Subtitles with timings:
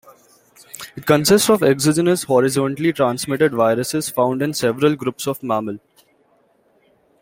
[0.95, 5.79] It consists of exogenous horizontally transmitted viruses found in several groups of mammals.